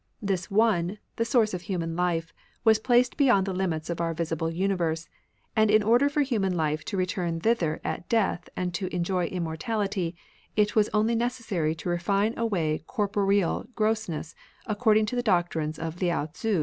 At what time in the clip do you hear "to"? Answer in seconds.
6.85-6.97, 8.73-8.87, 11.75-11.89, 15.05-15.15